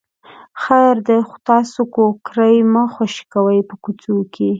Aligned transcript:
خیر 0.63 0.95
دی 1.07 1.19
خو 1.27 1.35
تاسې 1.49 1.81
کوکری 1.93 2.57
مه 2.73 2.83
خوشې 2.93 3.23
کوئ 3.33 3.59
په 3.69 3.75
کوڅو 3.83 4.17
کې. 4.33 4.49